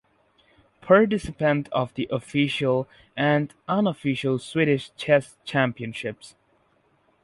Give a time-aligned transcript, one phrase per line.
[0.81, 6.33] Participant of the official and unofficial Swedish Chess Championships.